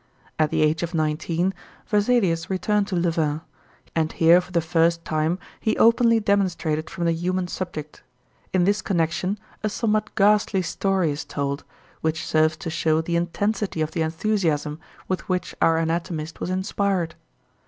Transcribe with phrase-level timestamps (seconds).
[0.39, 1.53] At the age of nineteen
[1.85, 3.41] Vesalius returned to Louvain;
[3.95, 8.01] and here for the first time he openly demonstrated from the human subject.
[8.51, 11.63] In this connection a somewhat ghastly story is told,
[12.01, 17.13] which serves to show the intensity of the enthusiasm with which our anatomist was inspired.